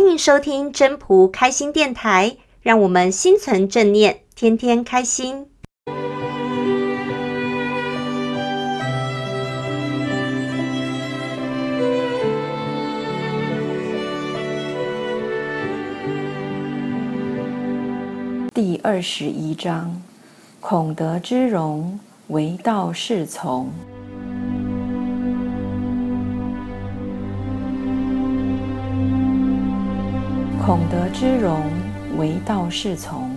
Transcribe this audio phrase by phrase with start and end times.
[0.00, 5.46] 欢迎收听真仆开心电台，让我们心存正念，天天开心。
[18.54, 20.00] 第二十一章：
[20.60, 23.70] 孔德之容，惟道是从。
[30.70, 31.64] 孔德之容，
[32.16, 33.34] 为道是从。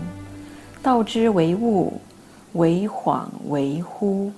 [0.84, 1.94] 道之为物，
[2.54, 4.32] 惟恍为惚。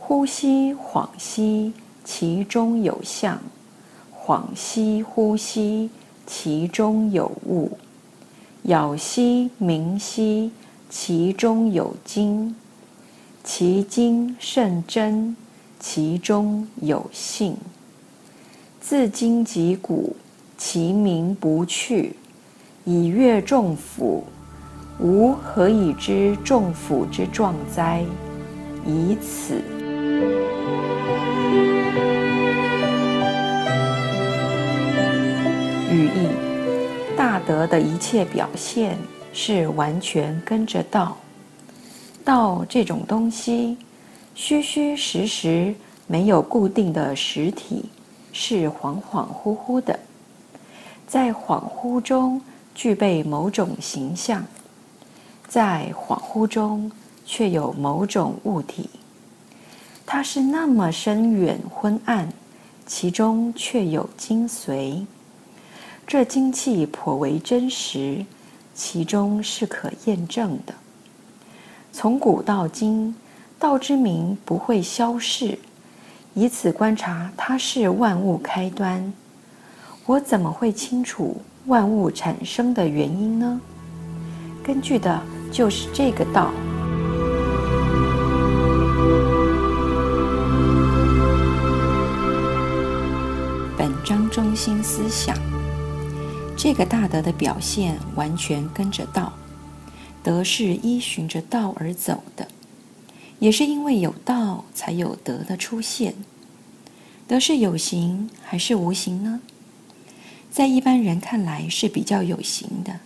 [0.00, 3.36] 惚兮恍兮，其中有象；
[4.16, 5.90] 恍兮惚兮，
[6.26, 7.76] 其中有物。
[8.62, 10.52] 杳兮明兮，
[10.88, 12.54] 其中有精；
[13.44, 15.36] 其精甚真，
[15.78, 17.58] 其中有信。
[18.80, 20.16] 自今及古。
[20.56, 22.16] 其名不去，
[22.84, 24.24] 以阅众甫。
[25.00, 28.04] 吾何以知众甫之状哉？
[28.86, 29.60] 以此。
[35.90, 36.28] 语义：
[37.16, 38.96] 大德的一切表现
[39.32, 41.16] 是完全跟着道。
[42.24, 43.76] 道这种东西，
[44.34, 45.74] 虚虚实实，
[46.06, 47.84] 没有固定的实体，
[48.32, 49.98] 是恍恍惚惚的。
[51.06, 52.40] 在恍惚中
[52.74, 54.44] 具备某种形象，
[55.46, 56.90] 在恍惚中
[57.24, 58.90] 却有某种物体。
[60.06, 62.28] 它是那么深远昏暗，
[62.86, 65.06] 其中却有精髓。
[66.06, 68.26] 这精气颇为真实，
[68.74, 70.74] 其中是可验证的。
[71.92, 73.14] 从古到今，
[73.58, 75.58] 道之名不会消逝，
[76.34, 79.12] 以此观察，它是万物开端。
[80.06, 83.58] 我怎么会清楚万物产生的原因呢？
[84.62, 85.18] 根据的
[85.50, 86.50] 就是这个道。
[93.78, 95.34] 本章中心思想：
[96.54, 99.32] 这个大德的表现完全跟着道，
[100.22, 102.46] 德是依循着道而走的，
[103.38, 106.14] 也是因为有道，才有德的出现。
[107.26, 109.40] 德是有形还是无形呢？
[110.54, 113.00] 在一般人看来是比较有形的，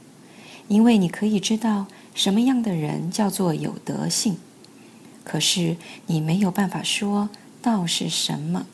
[0.69, 4.37] 因为你可以知道什么样的人叫做有德性，
[5.25, 7.31] 可是你没有办法说
[7.63, 8.67] 道是什么。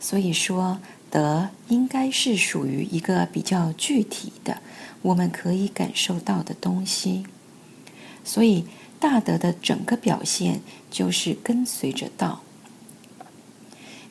[0.00, 0.78] 所以说，
[1.10, 4.62] 德应该是属于一个比较具体的，
[5.02, 7.26] 我们可以感受到的东西。
[8.24, 8.64] 所以，
[8.98, 12.40] 大德的整个表现就是跟随着道。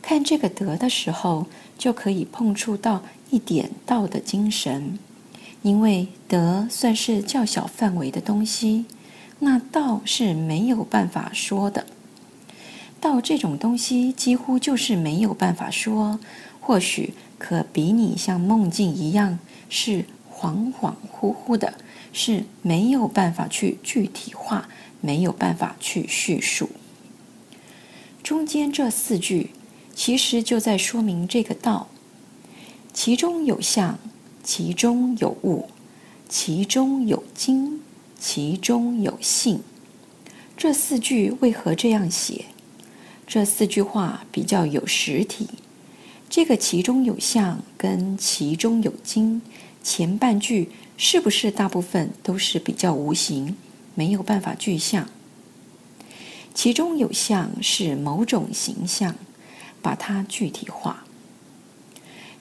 [0.03, 4.97] 看这个德的时候，就可以碰触到一点道的精神，
[5.61, 8.85] 因为德算是较小范围的东西，
[9.39, 11.85] 那道是没有办法说的。
[12.99, 16.19] 道这种东西几乎就是没有办法说，
[16.59, 19.39] 或许可比拟像梦境一样，
[19.69, 21.73] 是恍恍惚惚的，
[22.13, 24.69] 是没有办法去具体化，
[25.01, 26.69] 没有办法去叙述。
[28.23, 29.51] 中间这四句。
[29.99, 31.87] 其实就在说明这个道，
[32.99, 33.99] 其中有象，
[34.43, 35.69] 其中有物，
[36.27, 37.79] 其中有精，
[38.19, 39.59] 其中有信。
[40.57, 42.45] 这四句为何这样写？
[43.27, 45.47] 这四句话比较有实体。
[46.27, 49.43] 这个其中有象跟其中有精，
[49.83, 53.55] 前半句是不是大部分都是比较无形，
[53.93, 55.07] 没有办法具象？
[56.55, 59.13] 其中有象是某种形象。
[59.79, 61.05] 把它具体化，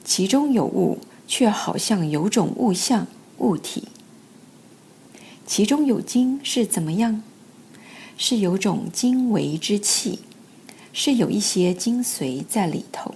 [0.07, 3.05] 其中有物，却好像有种物象、
[3.39, 3.89] 物体。
[5.45, 7.21] 其中有精是怎么样？
[8.17, 10.19] 是有种精微之气，
[10.93, 13.15] 是有一些精髓在里头，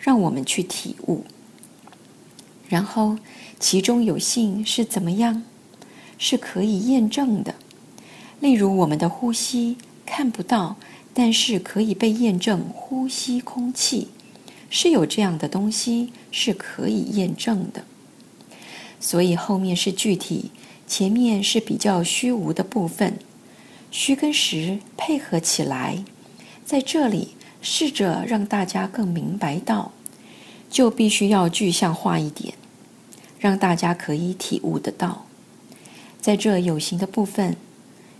[0.00, 1.22] 让我们去体悟。
[2.66, 3.18] 然后，
[3.60, 5.42] 其中有性是怎么样？
[6.16, 7.54] 是可以验证的，
[8.40, 9.76] 例如我们的呼吸
[10.06, 10.76] 看不到。
[11.12, 14.08] 但是可以被验证，呼吸空气
[14.68, 17.84] 是有这样的东西，是可以验证的。
[19.00, 20.50] 所以后面是具体，
[20.86, 23.18] 前面是比较虚无的部分，
[23.90, 26.04] 虚跟实配合起来，
[26.64, 29.92] 在这里试着让大家更明白到，
[30.70, 32.54] 就必须要具象化一点，
[33.38, 35.26] 让大家可以体悟得到。
[36.20, 37.56] 在这有形的部分，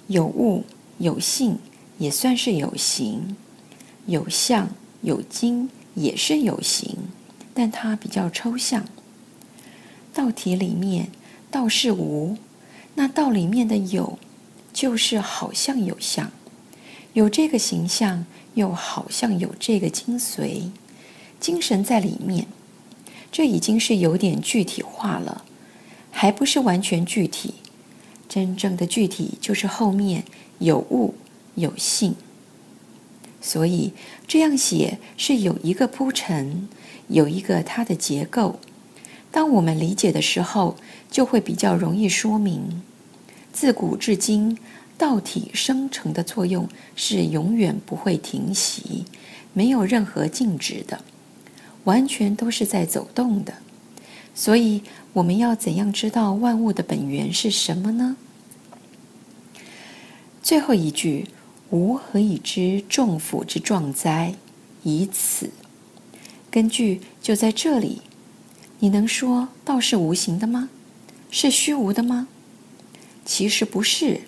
[0.07, 0.65] 有物
[0.99, 1.59] 有性。
[1.99, 3.35] 也算是有形，
[4.05, 4.69] 有相，
[5.01, 6.97] 有精，也是有形，
[7.53, 8.85] 但它比较抽象。
[10.15, 11.09] 道体里面
[11.51, 12.37] 道是无，
[12.95, 14.19] 那道里面的有，
[14.73, 16.31] 就是好像有相，
[17.15, 20.71] 有这个形象，又好像有这个精髓，
[21.41, 22.47] 精神在里面，
[23.33, 25.45] 这已经是有点具体化了，
[26.11, 27.55] 还不是完全具体。
[28.29, 30.25] 真正的具体就是后面
[30.59, 31.15] 有物
[31.55, 32.15] 有性。
[33.47, 33.93] 所以
[34.27, 36.69] 这样写是有一个铺陈，
[37.07, 38.59] 有一个它的结构。
[39.31, 40.77] 当我们理解的时候，
[41.13, 42.83] 就会比较容易说明。
[43.53, 44.59] 自古至今，
[44.99, 49.05] 道体生成的作用是永远不会停息，
[49.53, 51.05] 没有任何静止的，
[51.85, 53.55] 完全都是在走动的。
[54.35, 54.83] 所以，
[55.13, 58.17] 我们要怎样知道万物的本源是什么呢？
[60.43, 61.29] 最后一句。
[61.71, 64.35] 吾何以知众甫之壮哉？
[64.83, 65.51] 以此。
[66.51, 68.03] 根据就在这里。
[68.79, 70.69] 你能说道是无形的吗？
[71.31, 72.29] 是虚无的吗？
[73.25, 74.21] 其实不是，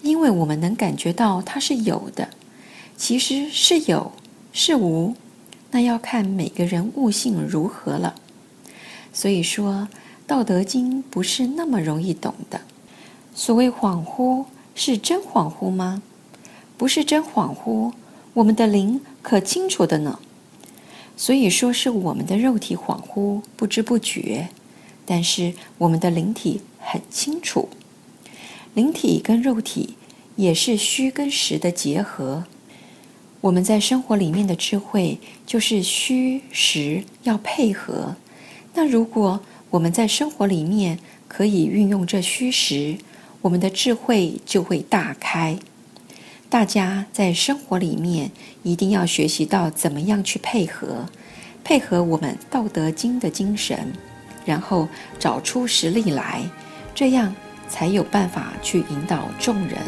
[0.00, 2.30] 因为我们能感觉到它是有的。
[2.96, 4.12] 其实是有
[4.52, 5.16] 是无，
[5.72, 8.14] 那要看每个人悟性如何了。
[9.12, 9.88] 所以说，
[10.26, 12.60] 《道德经》不是那么容易懂的。
[13.34, 14.44] 所谓恍惚，
[14.76, 16.00] 是真恍惚吗？
[16.80, 17.92] 不是真恍惚，
[18.32, 20.18] 我们的灵可清楚的呢。
[21.14, 24.48] 所以说是我们的肉体恍惚，不知不觉，
[25.04, 27.68] 但是我们的灵体很清楚。
[28.72, 29.96] 灵体跟肉体
[30.36, 32.44] 也是虚跟实的结合。
[33.42, 38.16] 我们在生活里面的智慧就是虚实要配合。
[38.72, 39.38] 那如果
[39.68, 40.98] 我们在生活里面
[41.28, 42.96] 可以运用这虚实，
[43.42, 45.58] 我们的智慧就会大开。
[46.50, 48.32] 大家在生活里面
[48.64, 51.06] 一定要学习到怎么样去配合，
[51.62, 53.92] 配合我们《道德经》的精神，
[54.44, 56.42] 然后找出实例来，
[56.92, 57.32] 这样
[57.68, 59.78] 才有办法去引导众人、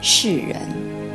[0.00, 1.05] 世人。